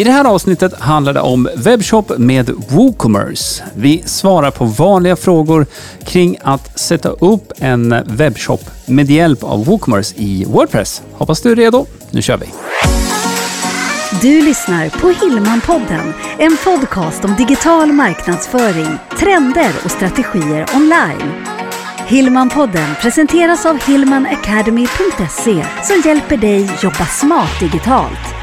I 0.00 0.04
det 0.04 0.10
här 0.10 0.24
avsnittet 0.24 0.80
handlar 0.80 1.12
det 1.12 1.20
om 1.20 1.48
webbshop 1.56 2.18
med 2.18 2.50
WooCommerce. 2.68 3.64
Vi 3.74 4.02
svarar 4.06 4.50
på 4.50 4.64
vanliga 4.64 5.16
frågor 5.16 5.66
kring 6.04 6.38
att 6.42 6.80
sätta 6.80 7.08
upp 7.08 7.52
en 7.58 7.94
webbshop 8.06 8.60
med 8.86 9.10
hjälp 9.10 9.44
av 9.44 9.64
WooCommerce 9.64 10.14
i 10.16 10.44
Wordpress. 10.44 11.02
Hoppas 11.12 11.40
du 11.40 11.52
är 11.52 11.56
redo. 11.56 11.86
Nu 12.10 12.22
kör 12.22 12.36
vi! 12.36 12.46
Du 14.22 14.42
lyssnar 14.42 14.88
på 14.88 15.08
Hillmanpodden, 15.08 16.12
en 16.38 16.56
podcast 16.64 17.24
om 17.24 17.34
digital 17.36 17.92
marknadsföring, 17.92 18.98
trender 19.18 19.72
och 19.84 19.90
strategier 19.90 20.66
online. 20.74 21.32
Hillmanpodden 22.06 22.94
presenteras 23.00 23.66
av 23.66 23.82
hillmanacademy.se 23.86 25.64
som 25.82 26.02
hjälper 26.04 26.36
dig 26.36 26.70
jobba 26.82 27.06
smart 27.06 27.60
digitalt. 27.60 28.39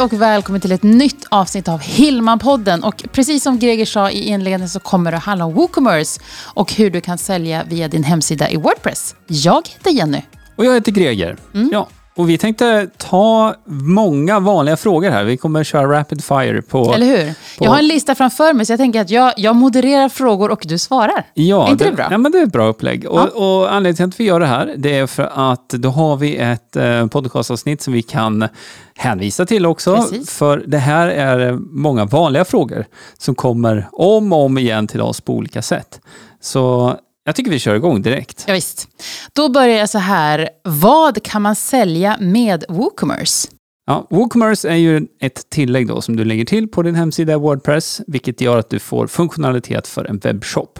Hej 0.00 0.04
och 0.04 0.12
välkommen 0.12 0.60
till 0.60 0.72
ett 0.72 0.82
nytt 0.82 1.26
avsnitt 1.28 1.68
av 1.68 1.80
Hillmanpodden. 1.80 2.84
Och 2.84 3.04
precis 3.12 3.42
som 3.42 3.58
Greger 3.58 3.86
sa 3.86 4.10
i 4.10 4.28
inledningen 4.28 4.68
så 4.68 4.80
kommer 4.80 5.10
det 5.10 5.16
att 5.16 5.22
handla 5.22 5.44
om 5.44 5.54
WooCommerce 5.54 6.20
och 6.54 6.72
hur 6.72 6.90
du 6.90 7.00
kan 7.00 7.18
sälja 7.18 7.64
via 7.64 7.88
din 7.88 8.04
hemsida 8.04 8.50
i 8.50 8.56
Wordpress. 8.56 9.14
Jag 9.26 9.68
heter 9.68 9.90
Jenny. 9.90 10.22
Och 10.56 10.64
jag 10.64 10.74
heter 10.74 10.92
Greger. 10.92 11.36
Ja, 11.72 11.88
och 12.14 12.28
vi 12.30 12.38
tänkte 12.38 12.88
ta 12.96 13.54
många 13.66 14.40
vanliga 14.40 14.76
frågor 14.76 15.10
här. 15.10 15.24
Vi 15.24 15.36
kommer 15.36 15.64
köra 15.64 15.98
rapid 15.98 16.24
fire 16.24 16.62
på... 16.62 16.94
Eller 16.94 17.06
hur? 17.06 17.26
på- 17.58 17.64
Jag 17.64 17.70
har 17.70 17.78
en 17.78 17.88
lista 17.88 18.14
framför 18.14 18.52
mig 18.52 18.66
så 18.66 18.72
jag 18.72 18.78
tänker 18.80 19.00
att 19.00 19.10
jag, 19.10 19.32
jag 19.36 19.56
modererar 19.56 20.08
frågor 20.08 20.50
och 20.50 20.62
du 20.68 20.78
svarar. 20.78 21.26
Ja, 21.34 21.66
är 21.66 21.70
inte 21.72 21.84
det, 21.84 21.92
bra? 21.92 22.08
Ja, 22.10 22.18
men 22.18 22.32
det 22.32 22.38
är 22.38 22.42
ett 22.46 22.52
bra 22.52 22.66
upplägg. 22.66 23.06
Och, 23.08 23.28
och 23.60 23.72
anledningen 23.74 24.10
till 24.10 24.16
att 24.16 24.20
vi 24.20 24.24
gör 24.24 24.40
det 24.40 24.46
här, 24.46 24.74
det 24.78 24.98
är 24.98 25.06
för 25.06 25.30
att 25.52 25.68
då 25.68 25.88
har 25.88 26.16
vi 26.16 26.36
ett 26.36 26.76
eh, 26.76 27.06
podcastavsnitt 27.06 27.82
som 27.82 27.92
vi 27.92 28.02
kan 28.02 28.48
hänvisa 28.96 29.46
till 29.46 29.66
också. 29.66 29.96
Precis. 29.96 30.30
För 30.30 30.62
det 30.66 30.78
här 30.78 31.08
är 31.08 31.52
många 31.70 32.04
vanliga 32.04 32.44
frågor 32.44 32.84
som 33.18 33.34
kommer 33.34 33.88
om 33.92 34.32
och 34.32 34.44
om 34.44 34.58
igen 34.58 34.86
till 34.86 35.00
oss 35.00 35.20
på 35.20 35.34
olika 35.34 35.62
sätt. 35.62 36.00
Så 36.40 36.94
jag 37.30 37.36
tycker 37.36 37.50
vi 37.50 37.58
kör 37.58 37.74
igång 37.74 38.02
direkt. 38.02 38.44
Ja, 38.46 38.54
visst. 38.54 38.88
Då 39.32 39.48
börjar 39.48 39.78
jag 39.78 39.90
så 39.90 39.98
här. 39.98 40.48
Vad 40.64 41.22
kan 41.22 41.42
man 41.42 41.56
sälja 41.56 42.16
med 42.20 42.64
WooCommerce? 42.68 43.48
Ja, 43.86 44.06
WooCommerce 44.10 44.68
är 44.68 44.74
ju 44.74 45.06
ett 45.20 45.50
tillägg 45.50 45.88
då 45.88 46.00
som 46.00 46.16
du 46.16 46.24
lägger 46.24 46.44
till 46.44 46.68
på 46.68 46.82
din 46.82 46.94
hemsida 46.94 47.38
Wordpress, 47.38 48.00
vilket 48.06 48.40
gör 48.40 48.58
att 48.58 48.70
du 48.70 48.78
får 48.78 49.06
funktionalitet 49.06 49.86
för 49.86 50.04
en 50.04 50.18
webbshop. 50.18 50.78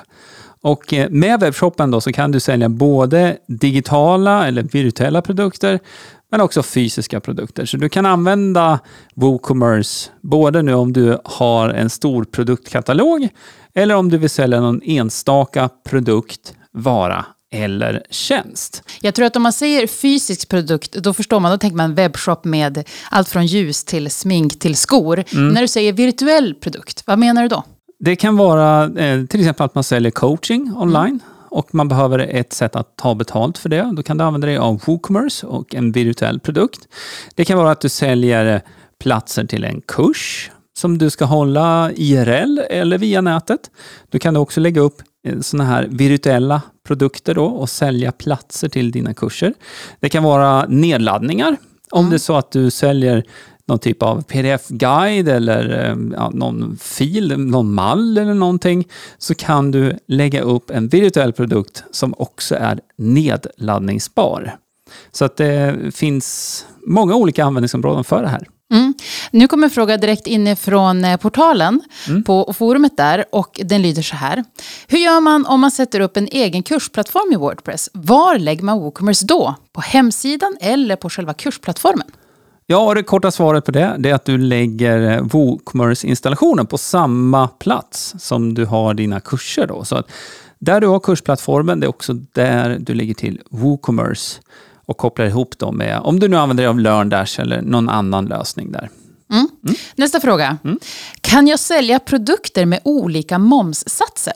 Och 0.62 0.92
eh, 0.92 1.10
med 1.10 1.40
webbshoppen 1.40 1.90
då 1.90 2.00
så 2.00 2.12
kan 2.12 2.32
du 2.32 2.40
sälja 2.40 2.68
både 2.68 3.36
digitala 3.46 4.46
eller 4.46 4.62
virtuella 4.62 5.22
produkter, 5.22 5.80
men 6.30 6.40
också 6.40 6.62
fysiska 6.62 7.20
produkter. 7.20 7.66
Så 7.66 7.76
du 7.76 7.88
kan 7.88 8.06
använda 8.06 8.78
WooCommerce 9.14 10.10
både 10.20 10.62
nu 10.62 10.74
om 10.74 10.92
du 10.92 11.18
har 11.24 11.68
en 11.68 11.90
stor 11.90 12.24
produktkatalog 12.24 13.28
eller 13.74 13.94
om 13.94 14.08
du 14.08 14.18
vill 14.18 14.30
sälja 14.30 14.60
någon 14.60 14.80
enstaka 14.84 15.68
produkt, 15.88 16.54
vara 16.72 17.26
eller 17.52 18.02
tjänst. 18.10 18.82
Jag 19.00 19.14
tror 19.14 19.26
att 19.26 19.36
om 19.36 19.42
man 19.42 19.52
säger 19.52 19.86
fysisk 19.86 20.48
produkt, 20.48 20.92
då 20.92 21.12
förstår 21.12 21.40
man, 21.40 21.50
då 21.50 21.58
tänker 21.58 21.76
man 21.76 21.94
webbshop 21.94 22.44
med 22.44 22.88
allt 23.10 23.28
från 23.28 23.46
ljus 23.46 23.84
till 23.84 24.10
smink 24.10 24.58
till 24.58 24.76
skor. 24.76 25.24
Mm. 25.32 25.48
När 25.48 25.60
du 25.60 25.68
säger 25.68 25.92
virtuell 25.92 26.54
produkt, 26.54 27.02
vad 27.06 27.18
menar 27.18 27.42
du 27.42 27.48
då? 27.48 27.64
Det 27.98 28.16
kan 28.16 28.36
vara 28.36 28.84
eh, 28.84 29.26
till 29.26 29.40
exempel 29.40 29.66
att 29.66 29.74
man 29.74 29.84
säljer 29.84 30.10
coaching 30.10 30.72
online 30.76 31.20
och 31.50 31.74
man 31.74 31.88
behöver 31.88 32.18
ett 32.18 32.52
sätt 32.52 32.76
att 32.76 32.96
ta 32.96 33.14
betalt 33.14 33.58
för 33.58 33.68
det. 33.68 33.92
Då 33.96 34.02
kan 34.02 34.18
du 34.18 34.24
använda 34.24 34.46
dig 34.46 34.56
av 34.56 34.82
WooCommerce 34.86 35.46
och 35.46 35.74
en 35.74 35.92
virtuell 35.92 36.40
produkt. 36.40 36.88
Det 37.34 37.44
kan 37.44 37.58
vara 37.58 37.70
att 37.70 37.80
du 37.80 37.88
säljer 37.88 38.54
eh, 38.54 38.60
platser 38.98 39.44
till 39.44 39.64
en 39.64 39.80
kurs 39.80 40.50
som 40.78 40.98
du 40.98 41.10
ska 41.10 41.24
hålla 41.24 41.90
IRL 41.92 42.58
eller 42.70 42.98
via 42.98 43.20
nätet. 43.20 43.70
Du 44.08 44.18
kan 44.18 44.36
också 44.36 44.60
lägga 44.60 44.80
upp 44.80 45.02
sådana 45.40 45.70
här 45.70 45.88
virtuella 45.90 46.62
produkter 46.86 47.34
då 47.34 47.44
och 47.44 47.70
sälja 47.70 48.12
platser 48.12 48.68
till 48.68 48.90
dina 48.90 49.14
kurser. 49.14 49.54
Det 50.00 50.08
kan 50.08 50.22
vara 50.22 50.66
nedladdningar. 50.66 51.56
Om 51.90 52.10
det 52.10 52.16
är 52.16 52.18
så 52.18 52.36
att 52.36 52.52
du 52.52 52.70
säljer 52.70 53.24
någon 53.70 53.78
typ 53.78 54.02
av 54.02 54.22
pdf-guide 54.22 55.28
eller 55.28 55.88
eh, 55.90 55.96
ja, 56.16 56.30
någon 56.34 56.78
fil, 56.82 57.38
någon 57.38 57.74
mall 57.74 58.18
eller 58.18 58.34
någonting, 58.34 58.88
så 59.18 59.34
kan 59.34 59.70
du 59.70 59.98
lägga 60.06 60.40
upp 60.40 60.70
en 60.70 60.88
virtuell 60.88 61.32
produkt 61.32 61.84
som 61.90 62.14
också 62.18 62.54
är 62.54 62.80
nedladdningsbar. 62.96 64.56
Så 65.12 65.24
att 65.24 65.36
det 65.36 65.76
finns 65.94 66.66
många 66.86 67.14
olika 67.14 67.44
användningsområden 67.44 68.04
för 68.04 68.22
det 68.22 68.28
här. 68.28 68.46
Mm. 68.72 68.94
Nu 69.30 69.48
kommer 69.48 69.64
en 69.64 69.70
fråga 69.70 69.96
direkt 69.96 70.26
inifrån 70.26 71.04
eh, 71.04 71.16
portalen 71.16 71.80
Mm. 72.08 72.24
på 72.24 72.52
forumet 72.52 72.96
där 72.96 73.24
och 73.32 73.60
den 73.64 73.82
lyder 73.82 74.02
så 74.02 74.16
här. 74.16 74.44
Hur 74.88 74.98
gör 74.98 75.20
man 75.20 75.46
om 75.46 75.60
man 75.60 75.70
sätter 75.70 76.00
upp 76.00 76.16
en 76.16 76.28
egen 76.30 76.62
kursplattform 76.62 77.32
i 77.32 77.36
Wordpress? 77.36 77.90
Var 77.92 78.38
lägger 78.38 78.64
man 78.64 78.78
WooCommerce 78.78 79.26
då? 79.26 79.54
På 79.72 79.80
hemsidan 79.80 80.56
eller 80.60 80.96
på 80.96 81.10
själva 81.10 81.34
kursplattformen? 81.34 82.06
Ja, 82.70 82.78
och 82.78 82.94
det 82.94 83.02
korta 83.02 83.30
svaret 83.30 83.64
på 83.64 83.70
det, 83.70 83.96
det 83.98 84.10
är 84.10 84.14
att 84.14 84.24
du 84.24 84.38
lägger 84.38 85.10
eh, 85.10 85.22
WooCommerce-installationen 85.22 86.66
på 86.66 86.78
samma 86.78 87.48
plats 87.48 88.14
som 88.18 88.54
du 88.54 88.64
har 88.64 88.94
dina 88.94 89.20
kurser. 89.20 89.66
Då. 89.66 89.84
Så 89.84 89.96
att 89.96 90.10
där 90.58 90.80
du 90.80 90.86
har 90.86 91.00
kursplattformen, 91.00 91.80
det 91.80 91.86
är 91.86 91.88
också 91.88 92.12
där 92.12 92.76
du 92.80 92.94
lägger 92.94 93.14
till 93.14 93.40
WooCommerce 93.50 94.40
och 94.86 94.96
kopplar 94.96 95.26
ihop 95.26 95.58
dem 95.58 95.76
med, 95.76 96.00
om 96.02 96.20
du 96.20 96.28
nu 96.28 96.36
använder 96.36 96.62
dig 96.62 96.68
av 96.68 96.78
LearnDash 96.78 97.40
eller 97.40 97.62
någon 97.62 97.88
annan 97.88 98.26
lösning 98.26 98.72
där. 98.72 98.90
Nästa 99.96 100.20
fråga. 100.20 100.56
Mm. 100.64 100.78
Kan 101.20 101.46
jag 101.46 101.60
sälja 101.60 101.98
produkter 101.98 102.66
med 102.66 102.80
olika 102.84 103.38
momssatser? 103.38 104.34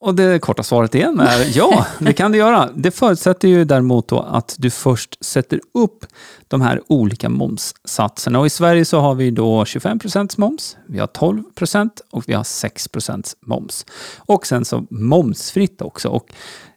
Och 0.00 0.14
det 0.14 0.38
korta 0.38 0.62
svaret 0.62 0.94
igen 0.94 1.20
är 1.20 1.56
ja, 1.56 1.86
det 1.98 2.12
kan 2.12 2.32
du 2.32 2.38
göra. 2.38 2.68
Det 2.74 2.90
förutsätter 2.90 3.48
ju 3.48 3.64
däremot 3.64 4.08
då 4.08 4.20
att 4.20 4.54
du 4.58 4.70
först 4.70 5.24
sätter 5.24 5.60
upp 5.74 6.06
de 6.48 6.60
här 6.60 6.80
olika 6.86 7.28
momssatserna. 7.28 8.38
Och 8.38 8.46
I 8.46 8.50
Sverige 8.50 8.84
så 8.84 9.00
har 9.00 9.14
vi 9.14 9.30
då 9.30 9.64
25% 9.64 10.34
moms, 10.40 10.76
vi 10.86 10.98
har 10.98 11.06
12% 11.06 11.90
och 12.10 12.24
vi 12.26 12.32
har 12.32 12.42
6% 12.42 13.34
moms. 13.46 13.86
Och 14.16 14.46
sen 14.46 14.64
så 14.64 14.86
momsfritt 14.90 15.82
också. 15.82 16.08
Och, 16.08 16.32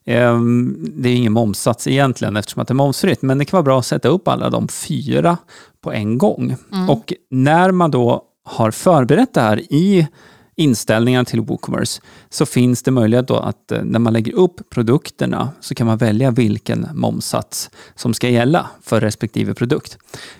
ehm, 0.06 0.92
det 0.96 1.10
är 1.10 1.16
ingen 1.16 1.34
momssats 1.34 1.88
egentligen 1.88 2.38
eftersom 2.38 2.62
att 2.62 2.68
det 2.68 2.72
är 2.72 2.76
momsfritt, 2.76 3.22
men 3.22 3.38
det 3.38 3.46
kan 3.46 3.58
vara 3.58 3.64
bra 3.64 3.80
att 3.80 3.86
sätta 3.86 4.10
upp 4.10 4.28
alla 4.28 4.50
de 4.50 4.68
fyra 4.68 5.38
på 5.82 5.92
en 5.92 6.18
gång. 6.18 6.56
Och 6.90 7.14
när 7.30 7.72
man 7.72 7.92
då 7.92 8.24
har 8.44 8.72
förberett 8.72 9.34
det 9.34 9.42
här 9.42 9.74
i 9.74 10.08
inställningar 10.56 11.24
till 11.24 11.42
WooCommerce 11.42 12.02
så 12.30 12.46
finns 12.46 12.84
det 12.84 12.92
möjlighet 12.92 13.28
då 13.28 13.38
att 13.38 13.72
eh, 13.72 13.84
när 13.84 14.00
man 14.00 14.14
lägger 14.14 14.34
upp 14.34 14.70
produkterna 14.70 15.50
så 15.60 15.76
kan 15.76 15.88
man 15.88 15.98
välja 15.98 16.32
vilken 16.32 16.88
momssats 16.94 17.70
som 17.96 18.14
ska 18.14 18.30
gälla 18.30 18.70
för 18.82 19.02
respektive 19.02 19.54
produkt. 19.54 19.98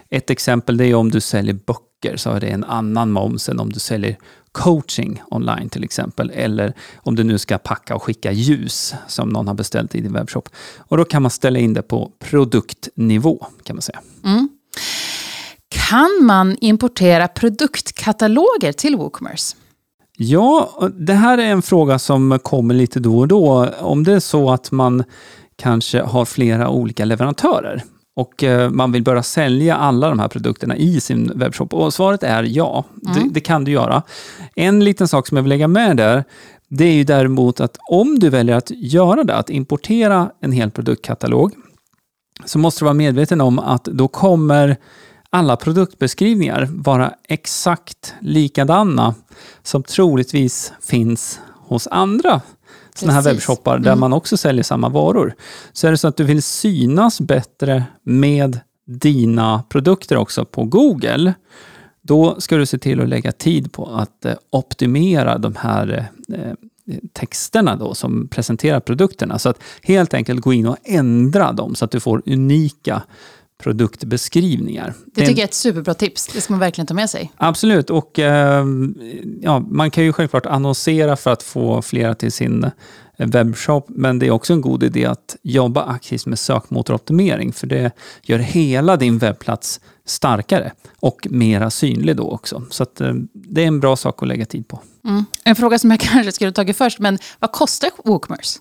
Ett 0.10 0.30
exempel 0.30 0.78
det 0.78 0.86
är 0.86 0.96
om 0.96 1.12
du 1.12 1.22
säljer 1.22 1.54
böcker 1.54 2.18
så 2.18 2.30
är 2.30 2.40
det 2.40 2.48
en 2.48 2.64
annan 2.64 3.12
moms 3.12 3.50
än 3.50 3.60
om 3.60 3.72
du 3.72 3.80
säljer 3.80 4.18
coaching 4.52 5.22
online 5.32 5.70
till 5.70 5.84
exempel. 5.84 6.32
Eller 6.36 6.74
om 6.98 7.16
du 7.16 7.24
nu 7.24 7.38
ska 7.38 7.58
packa 7.58 7.96
och 7.96 8.04
skicka 8.04 8.32
ljus 8.32 8.94
som 9.08 9.30
någon 9.30 9.48
har 9.48 9.54
beställt 9.54 9.96
i 9.96 10.02
din 10.02 10.14
webbshop. 10.14 10.50
Och 10.78 10.98
då 10.98 11.06
kan 11.06 11.22
man 11.22 11.32
ställa 11.32 11.60
in 11.60 11.74
det 11.74 11.82
på 11.82 12.12
produktnivå 12.20 13.46
kan 13.64 13.76
man 13.76 13.82
säga. 13.82 14.00
Mm. 14.24 14.50
Kan 15.70 16.20
man 16.22 16.58
importera 16.62 17.28
produktkataloger 17.28 18.74
till 18.74 18.96
WooCommerce? 18.96 19.56
Ja, 20.24 20.70
det 20.94 21.14
här 21.14 21.38
är 21.38 21.46
en 21.46 21.62
fråga 21.62 22.00
som 22.00 22.40
kommer 22.44 22.74
lite 22.74 23.00
då 23.00 23.20
och 23.20 23.28
då. 23.28 23.70
Om 23.80 24.04
det 24.04 24.14
är 24.14 24.20
så 24.20 24.52
att 24.52 24.72
man 24.72 25.04
kanske 25.56 26.02
har 26.02 26.26
flera 26.26 26.70
olika 26.70 27.06
leverantörer 27.06 27.84
och 28.16 28.44
eh, 28.44 28.70
man 28.70 28.92
vill 28.92 29.04
börja 29.04 29.24
sälja 29.24 29.76
alla 29.76 30.10
de 30.10 30.20
här 30.20 30.28
produkterna 30.28 30.78
i 30.78 31.02
sin 31.02 31.32
webbshop. 31.36 31.74
Och 31.74 31.94
svaret 31.94 32.24
är 32.24 32.44
ja, 32.44 32.86
det, 32.96 33.30
det 33.32 33.40
kan 33.40 33.64
du 33.64 33.72
göra. 33.72 34.04
En 34.56 34.84
liten 34.84 35.08
sak 35.08 35.28
som 35.28 35.38
jag 35.38 35.44
vill 35.44 35.50
lägga 35.50 35.68
med 35.68 35.98
där, 35.98 36.24
det 36.68 36.86
är 36.86 36.94
ju 36.94 37.04
däremot 37.04 37.60
att 37.60 37.78
om 37.90 38.20
du 38.20 38.30
väljer 38.30 38.56
att 38.56 38.72
göra 38.72 39.24
det, 39.24 39.36
att 39.36 39.50
importera 39.50 40.32
en 40.42 40.52
hel 40.52 40.72
produktkatalog, 40.72 41.54
så 42.46 42.60
måste 42.60 42.82
du 42.82 42.86
vara 42.86 42.94
medveten 42.94 43.42
om 43.42 43.60
att 43.60 43.84
då 43.84 44.08
kommer 44.08 44.78
alla 45.32 45.56
produktbeskrivningar 45.56 46.68
vara 46.72 47.14
exakt 47.28 48.14
likadana 48.22 49.16
som 49.64 49.84
troligtvis 49.84 50.74
finns 50.82 51.40
hos 51.68 51.88
andra 51.92 52.42
sådana 52.96 53.14
här 53.14 53.22
webbshoppar 53.22 53.80
där 53.80 53.96
man 53.96 54.14
också 54.14 54.38
säljer 54.38 54.64
samma 54.64 54.90
varor. 54.90 55.34
Så 55.74 55.88
är 55.88 55.92
det 55.92 55.98
så 55.98 56.08
att 56.08 56.18
du 56.18 56.24
vill 56.24 56.44
synas 56.44 57.22
bättre 57.22 57.84
med 58.04 58.60
dina 58.86 59.64
produkter 59.70 60.18
också 60.18 60.46
på 60.46 60.64
Google, 60.64 61.34
då 62.02 62.36
ska 62.40 62.58
du 62.58 62.66
se 62.66 62.78
till 62.78 63.02
att 63.02 63.10
lägga 63.10 63.32
tid 63.32 63.72
på 63.72 63.86
att 63.86 64.26
eh, 64.26 64.34
optimera 64.50 65.38
de 65.38 65.56
här 65.56 66.10
eh, 66.34 66.54
texterna 67.14 67.76
då 67.76 67.94
som 67.94 68.28
presenterar 68.28 68.80
produkterna. 68.80 69.40
Så 69.40 69.50
att 69.50 69.60
helt 69.84 70.14
enkelt 70.14 70.42
gå 70.42 70.54
in 70.54 70.68
och 70.68 70.78
ändra 70.84 71.52
dem 71.52 71.76
så 71.76 71.86
att 71.86 71.92
du 71.92 72.00
får 72.00 72.22
unika 72.26 73.02
produktbeskrivningar. 73.62 74.94
Det 75.06 75.22
tycker 75.22 75.32
jag 75.32 75.40
är 75.40 75.44
ett 75.44 75.54
superbra 75.54 75.94
tips. 75.94 76.28
Det 76.28 76.42
ska 76.42 76.54
man 76.54 76.60
verkligen 76.60 76.88
ta 76.88 76.94
med 76.94 77.10
sig. 77.10 77.32
Absolut, 77.38 77.90
och 77.90 78.20
eh, 78.20 78.66
ja, 79.42 79.60
man 79.60 79.92
kan 79.92 80.04
ju 80.04 80.14
självklart 80.14 80.46
annonsera 80.46 81.16
för 81.16 81.32
att 81.32 81.44
få 81.44 81.82
flera 81.82 82.16
till 82.16 82.32
sin 82.32 82.64
eh, 82.64 83.28
webbshop, 83.28 83.86
men 83.90 84.20
det 84.20 84.28
är 84.28 84.32
också 84.32 84.54
en 84.54 84.62
god 84.62 84.84
idé 84.84 85.06
att 85.06 85.36
jobba 85.42 85.84
aktivt 85.84 86.26
med 86.26 86.40
sökmotoroptimering, 86.40 87.54
för 87.54 87.68
det 87.68 87.92
gör 88.24 88.40
hela 88.40 88.98
din 88.98 89.18
webbplats 89.18 89.80
starkare 90.06 90.72
och 91.00 91.28
mera 91.30 91.70
synlig 91.70 92.16
då 92.16 92.30
också. 92.30 92.64
Så 92.70 92.84
att, 92.84 93.02
eh, 93.02 93.14
det 93.34 93.64
är 93.64 93.68
en 93.68 93.80
bra 93.80 93.96
sak 93.96 94.22
att 94.22 94.28
lägga 94.28 94.46
tid 94.46 94.68
på. 94.68 94.80
Mm. 95.06 95.26
En 95.44 95.56
fråga 95.56 95.80
som 95.80 95.92
jag 95.92 96.00
kanske 96.00 96.32
skulle 96.32 96.52
tagit 96.52 96.78
först, 96.78 97.00
men 97.00 97.18
vad 97.40 97.52
kostar 97.52 97.90
WooCommerce? 98.06 98.60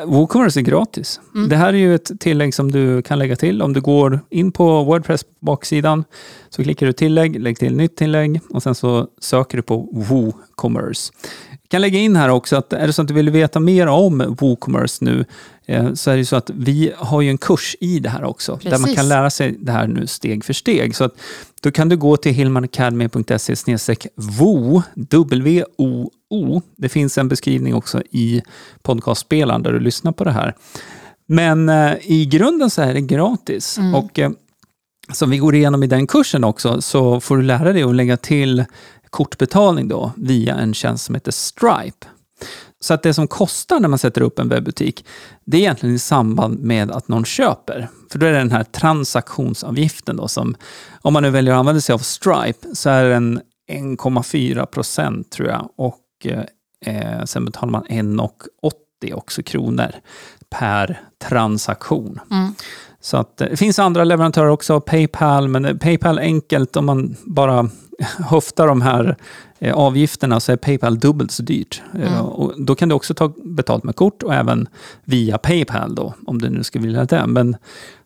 WooCommerce 0.00 0.60
är 0.60 0.62
gratis. 0.62 1.20
Mm. 1.34 1.48
Det 1.48 1.56
här 1.56 1.68
är 1.68 1.78
ju 1.78 1.94
ett 1.94 2.20
tillägg 2.20 2.54
som 2.54 2.72
du 2.72 3.02
kan 3.02 3.18
lägga 3.18 3.36
till. 3.36 3.62
Om 3.62 3.72
du 3.72 3.80
går 3.80 4.20
in 4.30 4.52
på 4.52 4.84
Wordpress 4.84 5.24
baksidan 5.40 6.04
så 6.50 6.62
klickar 6.62 6.86
du 6.86 6.92
tillägg, 6.92 7.40
lägg 7.40 7.58
till 7.58 7.76
nytt 7.76 7.96
tillägg 7.96 8.40
och 8.50 8.62
sen 8.62 8.74
så 8.74 9.06
söker 9.20 9.56
du 9.56 9.62
på 9.62 9.88
WooCommerce. 9.92 11.12
Jag 11.50 11.68
kan 11.68 11.80
lägga 11.80 11.98
in 11.98 12.16
här 12.16 12.28
också 12.28 12.56
att 12.56 12.72
är 12.72 12.86
det 12.86 12.92
så 12.92 13.02
att 13.02 13.08
du 13.08 13.14
vill 13.14 13.30
veta 13.30 13.60
mer 13.60 13.86
om 13.86 14.36
WooCommerce 14.40 15.04
nu 15.04 15.24
så 15.94 16.10
är 16.10 16.16
det 16.16 16.24
så 16.24 16.36
att 16.36 16.50
vi 16.50 16.92
har 16.96 17.20
ju 17.20 17.30
en 17.30 17.38
kurs 17.38 17.76
i 17.80 17.98
det 17.98 18.08
här 18.08 18.24
också 18.24 18.58
där 18.62 18.70
man 18.70 18.80
Precis. 18.80 18.96
kan 18.96 19.08
lära 19.08 19.30
sig 19.30 19.56
det 19.60 19.72
här 19.72 19.86
nu 19.86 20.06
steg 20.06 20.44
för 20.44 20.52
steg. 20.52 20.96
Så 20.96 21.04
att 21.04 21.14
då 21.60 21.70
kan 21.70 21.88
du 21.88 21.96
gå 21.96 22.16
till 22.16 22.32
hillmanacademy.se 22.32 23.94
wo, 24.14 24.82
W-O-O. 24.94 26.62
Det 26.76 26.88
finns 26.88 27.18
en 27.18 27.28
beskrivning 27.28 27.74
också 27.74 28.02
i 28.10 28.42
podcastspelaren 28.82 29.62
där 29.62 29.72
du 29.72 29.80
lyssnar 29.80 30.12
på 30.12 30.24
det 30.24 30.32
här. 30.32 30.54
Men 31.26 31.68
eh, 31.68 31.92
i 32.02 32.26
grunden 32.26 32.70
så 32.70 32.82
är 32.82 32.94
det 32.94 33.00
gratis. 33.00 33.78
Och 33.94 34.18
eh, 34.18 34.30
som 35.12 35.30
vi 35.30 35.38
går 35.38 35.54
igenom 35.54 35.82
i 35.82 35.86
den 35.86 36.06
kursen 36.06 36.44
också 36.44 36.82
så 36.82 37.20
får 37.20 37.36
du 37.36 37.42
lära 37.42 37.72
dig 37.72 37.82
att 37.82 37.94
lägga 37.94 38.16
till 38.16 38.64
kortbetalning 39.10 39.88
då 39.88 40.12
via 40.16 40.54
en 40.54 40.74
tjänst 40.74 41.04
som 41.04 41.14
heter 41.14 41.32
Stripe. 41.32 42.06
Så 42.82 42.94
att 42.94 43.02
det 43.02 43.14
som 43.14 43.28
kostar 43.28 43.80
när 43.80 43.88
man 43.88 43.98
sätter 43.98 44.20
upp 44.20 44.38
en 44.38 44.48
webbutik, 44.48 45.04
det 45.44 45.56
är 45.56 45.60
egentligen 45.60 45.94
i 45.94 45.98
samband 45.98 46.58
med 46.58 46.90
att 46.90 47.08
någon 47.08 47.24
köper. 47.24 47.88
För 48.10 48.18
då 48.18 48.26
är 48.26 48.32
det 48.32 48.38
den 48.38 48.50
här 48.50 48.64
transaktionsavgiften 48.64 50.16
då 50.16 50.28
som, 50.28 50.56
om 51.02 51.12
man 51.12 51.22
nu 51.22 51.30
väljer 51.30 51.54
att 51.54 51.58
använda 51.58 51.80
sig 51.80 51.92
av 51.92 51.98
Stripe, 51.98 52.74
så 52.74 52.90
är 52.90 53.04
den 53.04 53.40
1,4 53.70 54.66
procent 54.66 55.30
tror 55.30 55.48
jag. 55.48 55.68
Och 55.76 56.00
eh, 56.24 56.44
eh 56.86 57.24
sen 57.24 57.44
betalar 57.44 57.70
man 57.70 57.84
1,80 57.84 59.12
också 59.12 59.42
kronor 59.42 59.92
per 60.50 61.00
transaktion. 61.28 62.20
Mm. 62.30 62.54
Så 63.04 63.16
att, 63.16 63.40
eh, 63.40 63.46
det 63.50 63.56
finns 63.56 63.78
andra 63.78 64.04
leverantörer 64.04 64.48
också, 64.48 64.80
Paypal, 64.80 65.48
men 65.48 65.64
eh, 65.64 65.76
Paypal 65.76 66.18
enkelt 66.18 66.76
om 66.76 66.86
man 66.86 67.16
bara 67.24 67.68
höftar 68.30 68.66
de 68.66 68.82
här 68.82 69.16
eh, 69.58 69.74
avgifterna 69.74 70.40
så 70.40 70.52
är 70.52 70.56
Paypal 70.56 70.98
dubbelt 70.98 71.30
så 71.30 71.42
dyrt. 71.42 71.82
Eh, 72.02 72.20
Och 72.20 72.52
då 72.64 72.74
kan 72.74 72.88
du 72.88 72.94
också 72.94 73.14
ta 73.14 73.32
betalt 73.44 73.84
med 73.84 73.96
kort 73.96 74.22
och 74.22 74.34
även 74.34 74.68
via 75.04 75.38
Paypal 75.38 75.94
då, 75.94 76.14
om 76.26 76.38
du 76.42 76.50
nu 76.50 76.62
skulle 76.64 76.86
vilja 76.86 77.04
det. 77.04 77.26
Men 77.26 77.56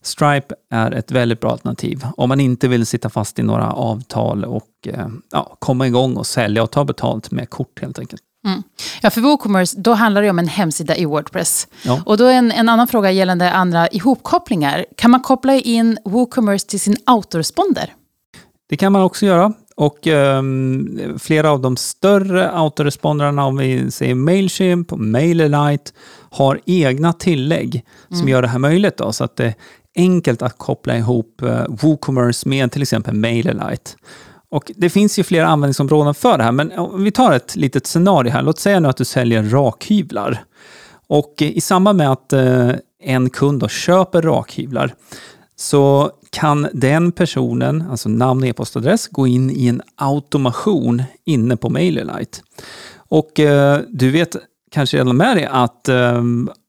Stripe 0.03 0.55
är 0.71 0.91
ett 0.93 1.11
väldigt 1.11 1.41
bra 1.41 1.51
alternativ 1.51 2.05
om 2.17 2.29
man 2.29 2.41
inte 2.41 2.69
vill 2.69 2.87
sitta 2.87 3.11
fast 3.11 3.39
i 3.39 3.43
några 3.43 3.73
avtal 3.73 4.45
och 4.45 4.69
eh, 4.87 5.09
ja, 5.33 5.57
komma 5.59 5.87
igång 5.87 6.17
och 6.17 6.27
sälja 6.27 6.63
och 6.63 6.71
ta 6.71 6.85
betalt 6.85 7.31
med 7.31 7.51
kort 7.51 7.81
helt 7.81 7.99
enkelt. 7.99 8.23
Mm. 8.47 8.63
Ja, 9.03 9.11
för 9.11 9.21
WooCommerce, 9.21 9.77
då 9.81 9.93
handlar 9.93 10.23
det 10.23 10.31
om 10.31 10.39
en 10.39 10.49
hemsida 10.49 10.97
i 10.97 11.05
Wordpress. 11.05 11.69
Ja. 11.83 12.03
Och 12.07 12.17
då 12.17 12.27
en, 12.27 12.53
en 12.53 12.69
annan 12.69 12.89
fråga 12.89 13.11
gällande 13.11 13.51
andra 13.51 13.89
ihopkopplingar. 13.89 14.87
Kan 14.97 15.11
man 15.11 15.21
koppla 15.21 15.55
in 15.55 15.99
WooCommerce 16.05 16.67
till 16.67 16.81
sin 16.81 16.97
autoresponder? 17.05 17.95
Det 18.69 18.77
kan 18.77 18.93
man 18.93 19.03
också 19.03 19.27
göra. 19.27 19.53
Och 19.77 20.07
ehm, 20.07 21.19
flera 21.19 21.51
av 21.51 21.61
de 21.61 21.77
större 21.77 22.51
autoresponderna, 22.51 23.45
om 23.45 23.57
vi 23.57 23.91
säger 23.91 24.15
Mailchimp 24.15 24.93
och 24.93 25.01
MailerLite, 25.01 25.91
har 26.31 26.61
egna 26.67 27.13
tillägg 27.13 27.85
som 28.11 28.29
gör 28.29 28.43
det 28.43 28.49
här 28.49 28.59
möjligt. 28.59 28.97
Då, 28.97 29.13
så 29.13 29.25
att 29.25 29.37
det 29.37 29.45
är 29.45 29.55
enkelt 29.97 30.43
att 30.43 30.59
koppla 30.59 30.97
ihop 30.97 31.43
uh, 31.43 31.65
WooCommerce 31.69 32.49
med 32.49 32.73
till 32.73 32.83
exempel 32.83 33.15
MailerLite. 33.15 33.91
Och 34.49 34.73
det 34.77 34.91
finns 34.91 35.19
ju 35.19 35.23
flera 35.23 35.47
användningsområden 35.47 36.15
för 36.15 36.39
det 36.39 36.45
här, 36.45 36.53
men 36.53 36.73
om 36.73 37.05
vi 37.05 37.11
tar 37.11 37.33
ett 37.33 37.57
litet 37.57 37.87
scenario 37.87 38.33
här. 38.33 38.43
Låt 38.43 38.59
säga 38.59 38.81
nu 38.81 38.89
att 38.89 38.97
du 38.97 39.05
säljer 39.05 39.43
rakhyvlar. 39.43 40.45
Och 41.09 41.35
i 41.39 41.61
samband 41.61 41.99
med 41.99 42.13
att 42.13 42.33
eh, 42.33 42.71
en 43.03 43.31
kund 43.31 43.61
då 43.61 43.69
köper 43.69 44.23
rakhyvlar 44.23 44.95
så 45.57 46.11
kan 46.31 46.69
den 46.73 47.13
personen, 47.13 47.85
alltså 47.91 48.09
namn 48.09 48.43
och 48.43 48.49
e-postadress, 48.49 49.09
gå 49.09 49.27
in 49.27 49.51
i 49.51 49.67
en 49.67 49.83
automation 49.97 51.03
inne 51.25 51.57
på 51.57 51.71
MailerLite. 51.71 52.39
Och 52.97 53.41
eh, 53.41 53.81
du 53.89 54.11
vet 54.11 54.37
kanske 54.71 54.97
redan 54.97 55.17
med 55.17 55.37
dig 55.37 55.49
att 55.51 55.89
eh, 55.89 56.23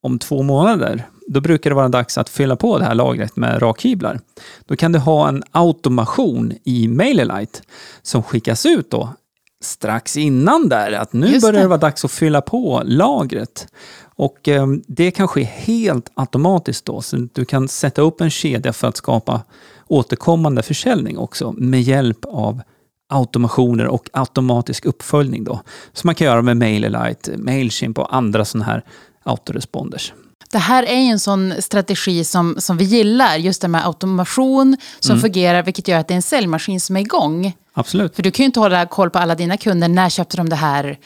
om 0.04 0.20
två 0.20 0.44
månader, 0.44 1.08
då 1.28 1.42
brukar 1.42 1.70
det 1.70 1.76
vara 1.76 1.90
dags 1.90 2.18
att 2.18 2.30
fylla 2.30 2.56
på 2.56 2.80
det 2.80 2.86
här 2.86 2.96
lagret 2.96 3.36
med 3.36 3.62
rakhyvlar. 3.62 4.20
Då 4.66 4.76
kan 4.76 4.92
du 4.92 5.00
ha 5.00 5.28
en 5.28 5.44
automation 5.52 6.54
i 6.64 6.88
MailerLite 6.88 7.60
som 8.02 8.24
skickas 8.24 8.66
ut 8.66 8.92
då 8.92 9.14
strax 9.62 10.18
innan 10.18 10.70
där, 10.70 10.92
att 10.92 11.14
nu 11.14 11.28
Just 11.28 11.46
börjar 11.46 11.62
det 11.62 11.68
vara 11.68 11.78
dags 11.78 12.06
att 12.06 12.12
fylla 12.12 12.42
på 12.42 12.82
lagret. 12.86 13.68
Och 14.16 14.48
eh, 14.48 14.68
det 14.88 15.12
kan 15.12 15.28
ske 15.28 15.44
helt 15.44 16.12
automatiskt 16.14 16.86
då, 16.86 17.02
så 17.02 17.28
du 17.34 17.46
kan 17.46 17.68
sätta 17.68 18.02
upp 18.02 18.22
en 18.22 18.30
kedja 18.30 18.74
för 18.74 18.88
att 18.88 18.98
skapa 18.98 19.42
återkommande 19.88 20.64
försäljning 20.64 21.18
också 21.18 21.52
med 21.52 21.82
hjälp 21.82 22.26
av 22.26 22.62
automationer 23.10 23.88
och 23.88 24.10
automatisk 24.14 24.86
uppföljning 24.86 25.44
då. 25.44 25.62
Som 25.94 26.08
man 26.08 26.16
kan 26.16 26.28
göra 26.28 26.42
med 26.42 26.58
MailerLite, 26.58 27.38
Mailchimp 27.38 28.00
och 28.00 28.16
andra 28.16 28.46
sådana 28.46 28.66
här 28.66 28.84
autoresponders. 29.24 30.14
Det 30.52 30.58
här 30.58 30.84
är 30.84 31.00
ju 31.00 31.10
en 31.10 31.20
sån 31.20 31.54
strategi 31.60 32.24
som, 32.24 32.56
som 32.58 32.78
vi 32.78 32.86
gillar, 32.86 33.38
just 33.38 33.62
det 33.62 33.68
med 33.68 33.86
automation 33.86 34.78
som 35.00 35.20
fungerar, 35.20 35.64
vilket 35.64 35.88
gör 35.88 36.00
att 36.00 36.08
det 36.08 36.14
är 36.14 36.16
en 36.16 36.22
säljmaskin 36.22 36.80
som 36.80 36.98
är 36.98 37.02
igång. 37.02 37.56
Absolut. 37.74 38.16
För 38.16 38.24
du 38.24 38.32
kan 38.32 38.44
ju 38.44 38.46
inte 38.46 38.60
hålla 38.60 38.86
koll 38.86 39.10
på 39.10 39.20
alla 39.20 39.36
dina 39.36 39.58
kunder, 39.58 39.88
när 39.88 40.10
köpte 40.10 40.38
de 40.38 40.50
det 40.50 40.56
här? 40.56 40.98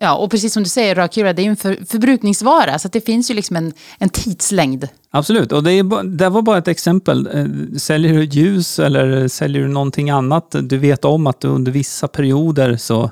Ja, 0.00 0.14
och 0.14 0.30
precis 0.30 0.52
som 0.52 0.62
du 0.62 0.68
säger, 0.68 0.94
rakhyvlar, 0.94 1.32
det 1.32 1.42
är 1.42 1.44
ju 1.44 1.50
en 1.50 1.56
för, 1.56 1.78
förbrukningsvara, 1.88 2.78
så 2.78 2.88
det 2.88 3.00
finns 3.00 3.30
ju 3.30 3.34
liksom 3.34 3.56
en, 3.56 3.72
en 3.98 4.08
tidslängd. 4.08 4.88
Absolut, 5.10 5.52
och 5.52 5.62
det, 5.64 5.72
är, 5.72 6.04
det 6.04 6.28
var 6.28 6.42
bara 6.42 6.58
ett 6.58 6.68
exempel. 6.68 7.28
Eh, 7.32 7.78
Säljer 7.78 8.14
du 8.14 8.24
ljus 8.24 8.78
eller 8.78 9.28
säljer 9.28 9.62
du 9.62 9.68
någonting 9.68 10.10
annat, 10.10 10.54
du 10.62 10.78
vet 10.78 11.04
om 11.04 11.26
att 11.26 11.44
under 11.44 11.72
vissa 11.72 12.08
perioder 12.08 12.76
så, 12.76 13.10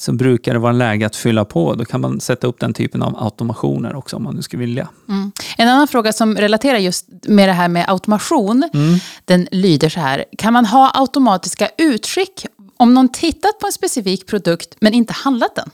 så 0.00 0.12
brukar 0.12 0.52
det 0.52 0.58
vara 0.58 0.72
läge 0.72 1.06
att 1.06 1.16
fylla 1.16 1.44
på. 1.44 1.74
Då 1.74 1.84
kan 1.84 2.00
man 2.00 2.20
sätta 2.20 2.46
upp 2.46 2.60
den 2.60 2.74
typen 2.74 3.02
av 3.02 3.16
automationer 3.24 3.96
också 3.96 4.16
om 4.16 4.22
man 4.22 4.34
nu 4.34 4.42
skulle 4.42 4.60
vilja. 4.60 4.88
Mm. 5.08 5.32
En 5.58 5.68
annan 5.68 5.88
fråga 5.88 6.12
som 6.12 6.36
relaterar 6.36 6.78
just 6.78 7.06
med 7.22 7.48
det 7.48 7.52
här 7.52 7.68
med 7.68 7.84
automation, 7.88 8.70
den 9.24 9.48
lyder 9.50 9.88
så 9.88 10.00
här. 10.00 10.24
Kan 10.38 10.52
man 10.52 10.66
ha 10.66 10.90
automatiska 10.94 11.68
utskick 11.78 12.46
om 12.76 12.94
någon 12.94 13.08
tittat 13.08 13.58
på 13.58 13.66
en 13.66 13.72
specifik 13.72 14.26
produkt 14.26 14.76
men 14.80 14.94
inte 14.94 15.12
handlat 15.12 15.54
den? 15.54 15.70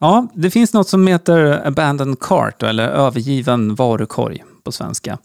Ja, 0.00 0.26
det 0.34 0.50
finns 0.50 0.72
något 0.72 0.88
som 0.88 1.06
heter 1.06 1.66
abandoned 1.66 2.20
cart 2.20 2.62
eller 2.62 2.88
övergiven 2.88 3.74
varukorg 3.74 4.44
på 4.68 4.72
svenska. 4.72 5.18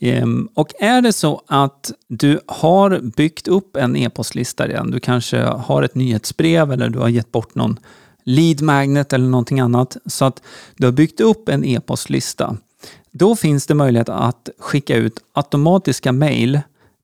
Ehm, 0.00 0.48
Och 0.54 0.72
är 0.80 1.02
det 1.02 1.12
så 1.12 1.42
att 1.46 1.92
du 2.08 2.40
har 2.46 3.00
byggt 3.16 3.48
upp 3.48 3.76
en 3.76 3.96
e-postlista 3.96 4.66
redan, 4.68 4.90
du 4.90 5.00
kanske 5.00 5.38
har 5.42 5.82
ett 5.82 5.94
nyhetsbrev 5.94 6.72
eller 6.72 6.88
du 6.88 6.98
har 6.98 7.08
gett 7.08 7.32
bort 7.32 7.54
någon 7.54 7.78
lead 8.24 8.62
magnet 8.62 9.12
eller 9.12 9.28
någonting 9.28 9.60
annat, 9.60 9.96
så 10.06 10.24
att 10.24 10.42
du 10.76 10.86
har 10.86 10.92
byggt 10.92 11.20
upp 11.20 11.48
en 11.48 11.64
e-postlista. 11.64 12.56
Då 13.10 13.36
finns 13.36 13.66
det 13.66 13.74
möjlighet 13.74 14.08
att 14.08 14.48
skicka 14.58 14.96
ut 14.96 15.18
automatiska 15.32 16.12
mejl 16.12 16.60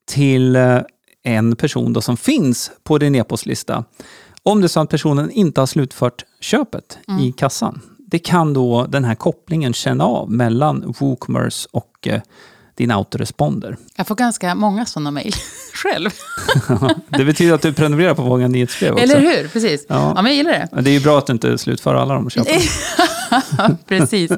till 0.07 0.57
eh, 0.57 0.79
en 1.23 1.57
person 1.57 1.93
då 1.93 2.01
som 2.01 2.17
finns 2.17 2.71
på 2.83 2.99
din 2.99 3.15
e-postlista. 3.15 3.85
Om 4.43 4.61
det 4.61 4.67
är 4.67 4.69
så 4.69 4.81
att 4.81 4.91
personen 4.91 5.31
inte 5.31 5.61
har 5.61 5.67
slutfört 5.67 6.25
köpet 6.41 6.99
i 7.21 7.33
kassan. 7.33 7.81
Det 8.15 8.19
kan 8.19 8.55
då 8.55 8.87
den 8.87 9.05
här 9.05 9.15
kopplingen 9.15 9.75
känna 9.75 10.05
av 10.05 10.31
mellan 10.31 10.95
WooCommerce 11.01 11.69
och 11.73 12.09
eh, 12.09 12.21
din 12.75 12.91
autoresponder. 12.91 13.77
Jag 13.97 14.07
får 14.07 14.15
ganska 14.15 14.55
många 14.55 14.87
sådana 14.87 15.11
mejl 15.11 15.33
själv. 15.73 16.11
Det 17.09 17.25
betyder 17.25 17.55
att 17.55 17.63
du 17.63 17.73
prenumererar 17.73 18.15
på 18.15 18.23
många 18.23 18.49
nyhetsbrev 18.49 18.93
också. 18.93 19.05
Eller 19.05 19.21
hur? 19.21 19.49
Precis. 19.49 19.87
Ja. 19.89 20.13
Ja. 20.17 20.23
men 20.23 20.25
jag 20.27 20.35
gillar 20.35 20.53
det. 20.53 20.83
Det 20.83 20.91
är 20.91 20.95
ju 20.95 21.01
bra 21.01 21.19
att 21.19 21.27
du 21.27 21.33
inte 21.33 21.59
slutför 21.59 21.95
alla 21.95 22.15
de 22.15 22.31
köpen. 22.31 22.61
precis. 23.89 24.31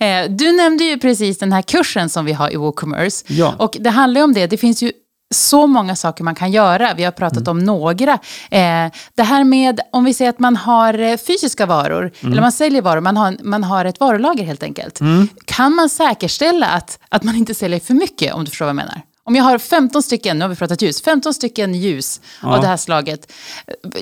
Eh, 0.00 0.30
du 0.30 0.52
nämnde 0.52 0.84
ju 0.84 0.98
precis 0.98 1.38
den 1.38 1.52
här 1.52 1.62
kursen 1.62 2.08
som 2.08 2.24
vi 2.24 2.32
har 2.32 2.52
i 2.52 2.56
WooCommerce. 2.56 3.24
Ja. 3.26 3.54
Och 3.58 3.76
det 3.80 3.90
handlar 3.90 4.20
ju 4.20 4.24
om 4.24 4.32
det. 4.32 4.46
Det 4.46 4.56
finns 4.56 4.82
ju 4.82 4.92
så 5.34 5.66
många 5.66 5.96
saker 5.96 6.24
man 6.24 6.34
kan 6.34 6.52
göra. 6.52 6.94
Vi 6.96 7.04
har 7.04 7.12
pratat 7.12 7.48
om 7.48 7.58
några. 7.58 8.12
Eh, 8.50 8.90
det 9.16 9.22
här 9.22 9.44
med, 9.44 9.80
om 9.92 10.04
vi 10.04 10.14
säger 10.14 10.28
att 10.28 10.38
man 10.38 10.56
har 10.56 10.98
eh, 10.98 11.16
fysiska 11.16 11.66
varor, 11.66 12.10
eller 12.20 12.40
man 12.40 12.52
säljer 12.52 12.82
varor, 12.82 13.00
man 13.00 13.16
har, 13.16 13.36
man 13.42 13.64
har 13.64 13.84
ett 13.84 14.00
varulager 14.00 14.44
helt 14.44 14.62
enkelt. 14.62 15.00
Kan 15.44 15.74
man 15.74 15.88
säkerställa 15.88 16.66
att, 16.66 16.98
att 17.08 17.22
man 17.22 17.36
inte 17.36 17.54
säljer 17.54 17.80
för 17.80 17.94
mycket, 17.94 18.34
om 18.34 18.44
du 18.44 18.50
förstår 18.50 18.64
vad 18.66 18.70
jag 18.70 18.76
menar? 18.76 19.00
Om 19.26 19.36
jag 19.36 19.44
har 19.44 19.58
15 19.58 20.02
stycken, 20.02 20.38
nu 20.38 20.44
har 20.44 20.48
vi 20.48 20.56
pratat 20.56 20.82
ljus, 20.82 21.02
15 21.02 21.34
stycken 21.34 21.74
ljus 21.74 22.20
Ja. 22.42 22.54
av 22.54 22.60
det 22.60 22.66
här 22.66 22.76
slaget. 22.76 23.32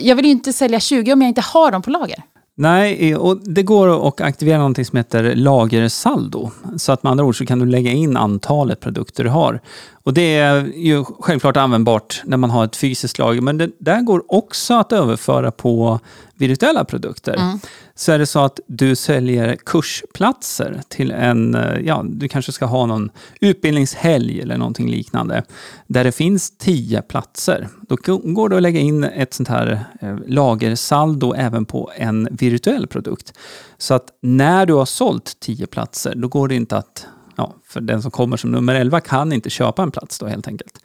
Jag 0.00 0.16
vill 0.16 0.24
ju 0.24 0.30
inte 0.30 0.52
sälja 0.52 0.80
20 0.80 1.12
om 1.12 1.22
jag 1.22 1.28
inte 1.28 1.40
har 1.40 1.70
dem 1.70 1.82
på 1.82 1.90
lager. 1.90 2.22
Nej, 2.56 3.16
och 3.16 3.38
det 3.38 3.62
går 3.62 4.08
att 4.08 4.20
aktivera 4.20 4.58
någonting 4.58 4.84
som 4.84 4.96
heter 4.96 5.34
lagersaldo. 5.34 6.50
Så 6.76 6.92
att 6.92 7.02
med 7.02 7.10
andra 7.10 7.24
ord 7.24 7.38
så 7.38 7.46
kan 7.46 7.58
du 7.58 7.66
lägga 7.66 7.90
in 7.90 8.16
antalet 8.16 8.80
produkter 8.80 9.24
du 9.24 9.30
har. 9.30 9.60
Och 10.04 10.14
det 10.14 10.38
är 10.38 10.64
ju 10.76 11.04
självklart 11.04 11.56
användbart 11.56 12.22
när 12.24 12.36
man 12.36 12.50
har 12.50 12.64
ett 12.64 12.76
fysiskt 12.76 13.18
lager, 13.18 13.40
men 13.40 13.58
det 13.58 13.70
där 13.78 14.00
går 14.00 14.22
också 14.28 14.74
att 14.74 14.92
överföra 14.92 15.50
på 15.50 16.00
virtuella 16.34 16.84
produkter. 16.84 17.58
Så 17.94 18.12
är 18.12 18.18
det 18.18 18.26
så 18.26 18.44
att 18.44 18.60
du 18.66 18.96
säljer 18.96 19.56
kursplatser 19.56 20.80
till 20.88 21.10
en, 21.10 21.54
eh, 21.54 21.80
ja, 21.84 22.04
du 22.08 22.28
kanske 22.28 22.52
ska 22.52 22.66
ha 22.66 22.86
någon 22.86 23.10
utbildningshelg 23.40 24.40
eller 24.40 24.56
någonting 24.56 24.90
liknande, 24.90 25.44
där 25.86 26.04
det 26.04 26.12
finns 26.12 26.50
tio 26.58 27.02
platser. 27.02 27.68
Då 27.88 27.96
går 28.18 28.48
det 28.48 28.56
att 28.56 28.62
lägga 28.62 28.80
in 28.80 29.04
ett 29.04 29.34
sånt 29.34 29.48
här 29.48 29.84
eh, 30.00 30.16
lagersaldo 30.26 31.34
även 31.34 31.64
på 31.64 31.90
en 31.96 32.28
virtuell 32.30 32.86
produkt. 32.86 33.32
Så 33.78 33.94
att 33.94 34.08
när 34.20 34.66
du 34.66 34.74
har 34.74 34.86
sålt 34.86 35.36
tio 35.40 35.66
platser, 35.66 36.14
då 36.16 36.28
går 36.28 36.48
det 36.48 36.54
inte 36.54 36.76
att 36.76 37.06
Ja, 37.36 37.54
för 37.64 37.80
den 37.80 38.02
som 38.02 38.10
kommer 38.10 38.36
som 38.36 38.50
nummer 38.50 38.74
11 38.74 39.00
kan 39.00 39.32
inte 39.32 39.50
köpa 39.50 39.82
en 39.82 39.90
plats 39.90 40.18
då 40.18 40.26
helt 40.26 40.48
enkelt. 40.48 40.78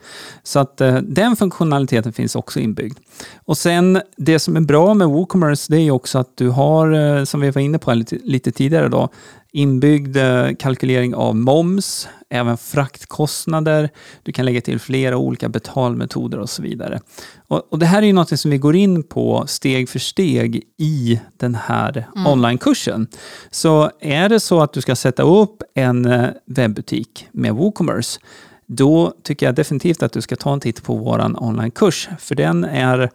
Så 0.44 0.60
att 0.60 0.82
eh, 0.82 0.96
den 0.96 1.36
funktionaliteten 1.36 2.14
finns 2.14 2.36
också 2.36 2.60
inbyggd. 2.60 2.98
Och 3.46 3.58
sen 3.58 4.02
det 4.18 4.40
som 4.40 4.56
är 4.56 4.62
bra 4.62 4.94
med 4.94 5.08
WooCommerce 5.08 5.74
det 5.74 5.78
är 5.78 5.92
också 5.92 6.20
att 6.20 6.38
du 6.38 6.50
har, 6.50 6.92
eh, 6.92 7.24
som 7.24 7.42
vi 7.42 7.52
var 7.52 7.62
inne 7.62 7.80
på 7.80 7.94
lite, 7.94 8.18
lite 8.24 8.52
tidigare 8.52 8.88
då, 8.88 9.10
inbyggd 9.58 10.18
eh, 10.18 10.56
kalkylering 10.60 11.16
av 11.16 11.36
moms, 11.36 12.08
även 12.30 12.58
fraktkostnader. 12.58 13.90
Du 14.24 14.32
kan 14.32 14.46
lägga 14.46 14.62
till 14.62 14.80
flera 14.80 15.18
olika 15.18 15.50
betalmetoder 15.50 16.40
och 16.40 16.50
så 16.50 16.62
vidare. 16.62 17.00
Och, 17.48 17.68
och 17.70 17.80
det 17.80 17.86
här 17.86 18.02
är 18.02 18.06
ju 18.06 18.14
något 18.14 18.40
som 18.40 18.52
vi 18.52 18.58
går 18.58 18.76
in 18.76 19.04
på 19.04 19.44
steg 19.48 19.90
för 19.90 20.00
steg 20.00 20.64
i 20.78 21.20
den 21.38 21.56
här 21.56 22.08
onlinekursen. 22.26 23.08
Så 23.52 23.92
är 24.00 24.30
det 24.30 24.40
så 24.40 24.62
att 24.62 24.74
du 24.74 24.82
ska 24.82 24.96
sätta 24.96 25.24
upp 25.24 25.64
en 25.76 26.06
eh, 26.06 26.30
webbutik 26.46 27.28
med 27.32 27.54
WooCommerce, 27.54 28.20
då 28.66 29.14
tycker 29.24 29.46
jag 29.46 29.56
definitivt 29.56 30.04
att 30.04 30.12
du 30.12 30.22
ska 30.22 30.36
ta 30.36 30.54
en 30.54 30.60
titt 30.60 30.84
på 30.84 30.96
vår 30.96 31.44
onlinekurs, 31.44 32.10
för 32.20 32.36
den 32.36 32.64
är 32.64 33.10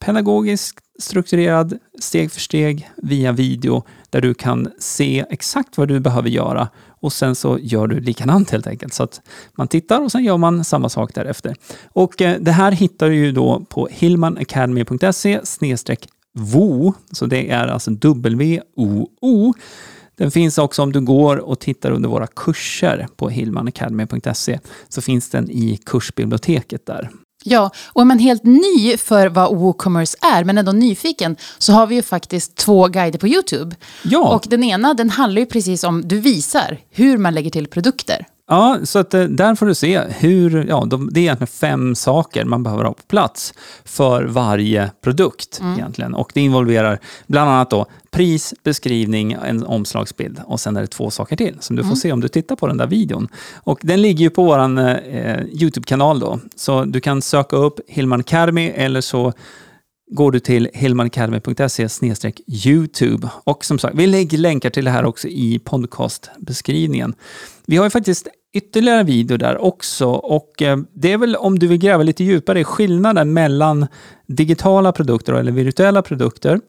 pedagogiskt 0.00 0.78
strukturerad 0.98 1.78
steg 2.00 2.32
för 2.32 2.40
steg 2.40 2.90
via 2.96 3.32
video 3.32 3.84
där 4.10 4.20
du 4.20 4.34
kan 4.34 4.68
se 4.78 5.24
exakt 5.30 5.78
vad 5.78 5.88
du 5.88 6.00
behöver 6.00 6.28
göra 6.28 6.68
och 7.00 7.12
sen 7.12 7.34
så 7.34 7.58
gör 7.60 7.86
du 7.86 8.00
likadant 8.00 8.50
helt 8.50 8.66
enkelt. 8.66 8.94
Så 8.94 9.02
att 9.02 9.20
man 9.56 9.68
tittar 9.68 10.00
och 10.00 10.12
sen 10.12 10.24
gör 10.24 10.36
man 10.36 10.64
samma 10.64 10.88
sak 10.88 11.14
därefter. 11.14 11.56
Och 11.92 12.22
eh, 12.22 12.40
det 12.40 12.52
här 12.52 12.72
hittar 12.72 13.08
du 13.08 13.16
ju 13.16 13.32
då 13.32 13.64
på 13.68 13.88
hillmanacademy.se 13.90 15.40
VOO, 16.32 16.94
så 17.12 17.26
det 17.26 17.50
är 17.50 17.66
alltså 17.66 17.90
W-O-O. 17.90 19.54
Den 20.16 20.30
finns 20.30 20.58
också 20.58 20.82
om 20.82 20.92
du 20.92 21.00
går 21.00 21.36
och 21.36 21.58
tittar 21.60 21.90
under 21.90 22.08
våra 22.08 22.26
kurser 22.26 23.08
på 23.16 23.28
hillmanacademy.se 23.28 24.58
så 24.88 25.00
finns 25.00 25.30
den 25.30 25.50
i 25.50 25.80
kursbiblioteket 25.86 26.86
där. 26.86 27.10
Ja, 27.44 27.70
och 27.86 28.00
är 28.00 28.04
man 28.04 28.18
helt 28.18 28.44
ny 28.44 28.96
för 28.96 29.28
vad 29.28 29.56
WooCommerce 29.56 30.16
är, 30.20 30.44
men 30.44 30.58
ändå 30.58 30.72
nyfiken, 30.72 31.36
så 31.58 31.72
har 31.72 31.86
vi 31.86 31.94
ju 31.94 32.02
faktiskt 32.02 32.54
två 32.56 32.88
guider 32.88 33.18
på 33.18 33.28
YouTube. 33.28 33.76
Ja. 34.02 34.34
Och 34.34 34.44
den 34.48 34.64
ena, 34.64 34.94
den 34.94 35.10
handlar 35.10 35.40
ju 35.40 35.46
precis 35.46 35.84
om, 35.84 36.08
du 36.08 36.20
visar 36.20 36.78
hur 36.90 37.18
man 37.18 37.34
lägger 37.34 37.50
till 37.50 37.66
produkter. 37.66 38.26
Ja, 38.52 38.78
så 38.82 38.98
att 38.98 39.14
eh, 39.14 39.22
där 39.22 39.54
får 39.54 39.66
du 39.66 39.74
se 39.74 40.00
hur, 40.08 40.64
ja, 40.68 40.84
de, 40.86 41.08
det 41.12 41.20
är 41.20 41.22
egentligen 41.22 41.46
fem 41.46 41.94
saker 41.94 42.44
man 42.44 42.62
behöver 42.62 42.84
ha 42.84 42.92
på 42.92 43.02
plats 43.02 43.54
för 43.84 44.24
varje 44.24 44.90
produkt 45.04 45.60
egentligen. 45.76 46.14
Och 46.14 46.30
det 46.34 46.40
involverar 46.40 46.98
bland 47.26 47.50
annat 47.50 47.70
då 47.70 47.86
pris, 48.10 48.54
beskrivning, 48.62 49.32
en 49.32 49.64
omslagsbild 49.64 50.40
och 50.46 50.60
sen 50.60 50.76
är 50.76 50.80
det 50.80 50.86
två 50.86 51.10
saker 51.10 51.36
till 51.36 51.56
som 51.60 51.76
du 51.76 51.84
får 51.84 51.94
se 51.94 52.12
om 52.12 52.20
du 52.20 52.28
tittar 52.28 52.56
på 52.56 52.66
den 52.66 52.76
där 52.76 52.86
videon. 52.86 53.28
Och 53.54 53.78
den 53.82 54.02
ligger 54.02 54.20
ju 54.20 54.30
på 54.30 54.44
vår 54.44 54.58
eh, 54.58 55.42
YouTube-kanal 55.42 56.20
då, 56.20 56.38
så 56.56 56.84
du 56.84 57.00
kan 57.00 57.22
söka 57.22 57.56
upp 57.56 57.80
Hillman 57.88 58.20
Academy 58.20 58.68
eller 58.68 59.00
så 59.00 59.32
går 60.10 60.32
du 60.32 60.40
till 60.40 60.70
hillmanacademy.se 60.74 61.88
YouTube. 62.46 63.28
Och 63.44 63.64
som 63.64 63.78
sagt, 63.78 63.94
vi 63.94 64.06
lägger 64.06 64.38
länkar 64.38 64.70
till 64.70 64.84
det 64.84 64.90
här 64.90 65.04
också 65.04 65.28
i 65.28 65.58
podcastbeskrivningen. 65.58 67.14
Vi 67.66 67.76
har 67.76 67.84
ju 67.84 67.90
faktiskt 67.90 68.28
ytterligare 68.52 69.02
video 69.02 69.36
där 69.36 69.58
också 69.58 70.06
och 70.08 70.62
eh, 70.62 70.78
det 70.92 71.12
är 71.12 71.18
väl 71.18 71.36
om 71.36 71.58
du 71.58 71.66
vill 71.66 71.78
gräva 71.78 72.02
lite 72.02 72.24
djupare 72.24 72.60
i 72.60 72.64
skillnaden 72.64 73.32
mellan 73.32 73.86
digitala 74.26 74.92
produkter 74.92 75.32
eller 75.32 75.52
virtuella 75.52 76.02
produkter 76.02 76.60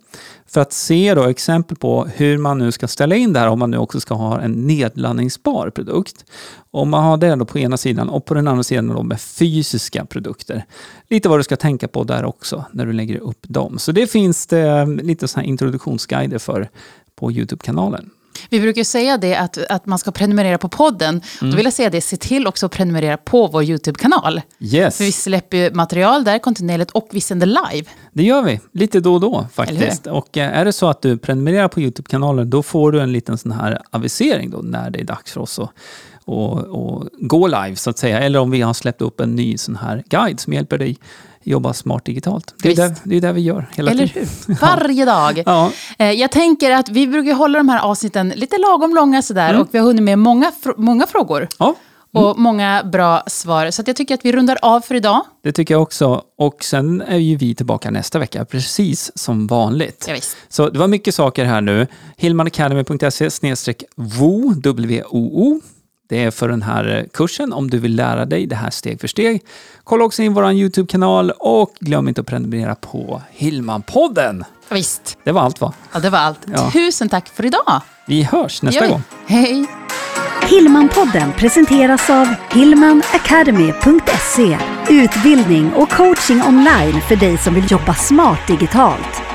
för 0.47 0.61
att 0.61 0.73
se 0.73 1.13
då 1.13 1.23
exempel 1.23 1.77
på 1.77 2.05
hur 2.15 2.37
man 2.37 2.57
nu 2.57 2.71
ska 2.71 2.87
ställa 2.87 3.15
in 3.15 3.33
det 3.33 3.39
här 3.39 3.47
om 3.47 3.59
man 3.59 3.71
nu 3.71 3.77
också 3.77 3.99
ska 3.99 4.13
ha 4.13 4.41
en 4.41 4.51
nedladdningsbar 4.51 5.69
produkt. 5.69 6.25
Om 6.71 6.89
man 6.89 7.03
har 7.03 7.17
det 7.17 7.35
då 7.35 7.45
på 7.45 7.59
ena 7.59 7.77
sidan 7.77 8.09
och 8.09 8.25
på 8.25 8.33
den 8.33 8.47
andra 8.47 8.63
sidan 8.63 8.87
då 8.87 9.03
med 9.03 9.21
fysiska 9.21 10.05
produkter. 10.05 10.65
Lite 11.09 11.29
vad 11.29 11.39
du 11.39 11.43
ska 11.43 11.55
tänka 11.55 11.87
på 11.87 12.03
där 12.03 12.25
också 12.25 12.65
när 12.71 12.85
du 12.85 12.93
lägger 12.93 13.17
upp 13.17 13.45
dem. 13.47 13.79
Så 13.79 13.91
det 13.91 14.07
finns 14.07 14.47
det 14.47 14.67
eh, 14.67 14.87
lite 14.87 15.27
sådana 15.27 15.43
här 15.43 15.49
introduktionsguider 15.49 16.39
för 16.39 16.69
på 17.15 17.31
Youtube-kanalen. 17.31 18.09
Vi 18.49 18.59
brukar 18.59 18.83
säga 18.83 19.17
det 19.17 19.35
att, 19.35 19.57
att 19.57 19.85
man 19.85 19.99
ska 19.99 20.11
prenumerera 20.11 20.57
på 20.57 20.69
podden. 20.69 21.21
Då 21.39 21.55
vill 21.55 21.65
jag 21.65 21.73
säga 21.73 21.89
det, 21.89 22.01
se 22.01 22.17
till 22.17 22.47
också 22.47 22.65
att 22.65 22.71
prenumerera 22.71 23.17
på 23.17 23.47
vår 23.47 23.63
YouTube-kanal. 23.63 24.41
Yes, 24.59 24.97
För 24.97 25.03
vi 25.03 25.11
släpper 25.11 25.71
material 25.71 26.23
där 26.23 26.39
kontinuerligt 26.39 26.91
och 26.91 27.07
vi 27.11 27.21
sänder 27.21 27.47
live. 27.47 27.89
det 28.13 28.23
gör 28.23 28.41
vi. 28.41 28.59
Lite 28.73 28.99
då 28.99 29.13
och 29.13 29.21
då 29.21 29.47
faktiskt. 29.53 30.07
Och 30.07 30.37
eh, 30.37 30.57
är 30.57 30.65
det 30.65 30.73
så 30.73 30.87
att 30.87 31.01
du 31.01 31.17
prenumererar 31.17 31.67
på 31.67 31.81
Youtube-kanalen, 31.81 32.49
då 32.49 32.63
får 32.63 32.91
du 32.91 32.99
en 33.01 33.11
liten 33.11 33.37
sån 33.37 33.51
här 33.51 33.81
avisering 33.89 34.49
då 34.49 34.57
när 34.57 34.89
det 34.89 34.99
är 34.99 35.03
dags 35.03 35.31
för 35.31 35.41
oss 35.41 35.59
att 35.59 35.69
och, 36.25 36.57
och 36.59 37.07
gå 37.19 37.47
live 37.47 37.75
så 37.75 37.89
att 37.89 37.97
säga. 37.97 38.19
Eller 38.19 38.39
om 38.39 38.51
vi 38.51 38.61
har 38.61 38.73
släppt 38.73 39.01
upp 39.01 39.19
en 39.19 39.35
ny 39.35 39.57
sån 39.57 39.75
här 39.75 40.03
guide 40.09 40.39
som 40.39 40.53
hjälper 40.53 40.77
dig 40.77 40.97
jobba 41.43 41.73
smart 41.73 42.05
digitalt. 42.05 42.55
Det 42.63 42.69
är 42.79 42.87
Visst. 42.89 43.01
det, 43.03 43.15
är 43.15 43.21
det 43.21 43.31
vi 43.33 43.41
gör 43.41 43.69
hela 43.75 43.91
Eller 43.91 44.07
tiden. 44.07 44.29
hur? 44.47 44.55
Varje 44.61 45.05
dag. 45.05 45.43
Ja. 45.45 45.71
Eh, 45.97 46.11
Jag 46.11 46.31
tänker 46.31 46.71
att 46.71 46.89
vi 46.89 47.07
brukar 47.07 47.33
hålla 47.33 47.57
de 47.57 47.69
här 47.69 47.79
avsnitten 47.79 48.29
lite 48.35 48.57
lagom 48.57 48.95
långa 48.95 49.21
sådär 49.21 49.59
och 49.59 49.67
vi 49.71 49.77
har 49.77 49.85
hunnit 49.85 50.03
med 50.03 50.19
många, 50.19 50.51
många 50.77 51.07
frågor 51.07 51.47
ja, 51.59 51.75
och 52.13 52.39
många 52.39 52.83
bra 52.83 53.23
svar. 53.27 53.71
Så 53.71 53.83
jag 53.85 53.95
tycker 53.95 54.13
att 54.15 54.25
vi 54.25 54.31
rundar 54.31 54.57
av 54.61 54.81
för 54.81 54.95
idag. 54.95 55.21
det 55.43 55.51
tycker 55.51 55.73
jag 55.73 55.81
också. 55.81 56.21
Och 56.37 56.63
sen 56.63 57.01
är 57.01 57.17
ju 57.17 57.35
vi 57.35 57.55
tillbaka 57.55 57.91
nästa 57.91 58.19
vecka, 58.19 58.45
precis 58.45 59.11
som 59.17 59.47
vanligt. 59.47 60.05
Ja, 60.07 60.13
visst. 60.13 60.37
Så 60.49 60.69
det 60.69 60.79
var 60.79 60.87
mycket 60.87 61.15
saker 61.15 61.45
här 61.45 61.61
nu. 61.61 61.87
hillmanacademy.se 62.17 63.29
wo, 63.95 64.53
W-O-O. 64.63 65.61
Det 66.11 66.23
är 66.23 66.31
för 66.31 66.49
den 66.49 66.61
här 66.61 66.97
eh, 66.97 67.03
kursen 67.13 67.53
om 67.53 67.69
du 67.69 67.79
vill 67.79 67.95
lära 67.95 68.25
dig 68.25 68.47
det 68.47 68.55
här 68.55 68.69
steg 68.69 69.01
för 69.01 69.07
steg. 69.07 69.41
Kolla 69.83 70.05
också 70.05 70.21
in 70.21 70.33
vår 70.33 70.51
YouTube-kanal 70.51 71.31
och 71.39 71.73
glöm 71.79 72.07
inte 72.07 72.21
att 72.21 72.27
prenumerera 72.27 72.75
på 72.75 73.21
Hillman-podden. 73.31 74.43
Visst. 74.69 75.17
Det 75.23 75.31
var 75.31 75.41
allt 75.41 75.61
va? 75.61 75.73
Ja, 75.93 75.99
det 75.99 76.09
var 76.09 76.19
allt. 76.19 76.39
Ja. 76.45 76.71
Tusen 76.71 77.09
tack 77.09 77.27
för 77.27 77.45
idag. 77.45 77.81
Vi 78.07 78.23
hörs 78.23 78.61
nästa 78.61 78.87
gång. 78.87 79.03
Hej. 79.25 79.65
Hillmanpodden 80.49 81.33
presenteras 81.33 82.09
av 82.09 82.27
hillmanacademy.se 82.51 84.57
Utbildning 84.89 85.73
och 85.73 85.89
coaching 85.89 86.41
online 86.47 87.01
för 87.01 87.15
dig 87.15 87.37
som 87.37 87.53
vill 87.53 87.71
jobba 87.71 87.93
smart 87.93 88.47
digitalt. 88.47 89.30